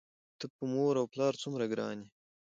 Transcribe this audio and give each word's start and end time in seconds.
ته 0.39 0.45
په 0.55 0.63
مور 0.73 0.95
و 0.99 1.09
پلار 1.13 1.33
څومره 1.41 1.65
ګران 1.71 1.97
یې؟! 2.03 2.07